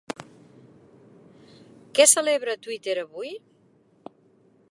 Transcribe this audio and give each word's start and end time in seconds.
Què 1.99 2.07
celebra 2.13 2.57
Twitter 2.65 2.97
avui? 3.05 3.37